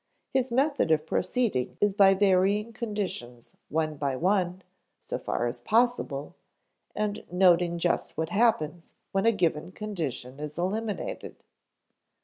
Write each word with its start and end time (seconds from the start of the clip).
His 0.33 0.51
method 0.51 0.89
of 0.89 1.05
proceeding 1.05 1.77
is 1.79 1.93
by 1.93 2.15
varying 2.15 2.73
conditions 2.73 3.55
one 3.69 3.97
by 3.97 4.15
one 4.15 4.63
so 4.99 5.19
far 5.19 5.45
as 5.45 5.61
possible, 5.61 6.33
and 6.95 7.23
noting 7.31 7.77
just 7.77 8.17
what 8.17 8.29
happens 8.29 8.95
when 9.11 9.27
a 9.27 9.31
given 9.31 9.71
condition 9.71 10.39
is 10.39 10.57
eliminated. 10.57 11.35